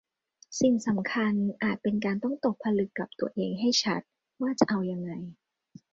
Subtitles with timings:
[0.59, 4.01] สิ่งสำคัญอาจเป็นการต้องตกผลึกกับตัวเองให้ชัด
[4.41, 5.11] ว่าจะเอายังไง